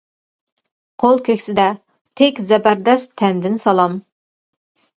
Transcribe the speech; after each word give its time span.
قول 1.03 1.21
كۆكسىدە 1.27 1.67
تىك 2.21 2.43
زەبەردەس 2.49 3.07
تەندىن 3.23 3.63
سالام. 3.69 4.03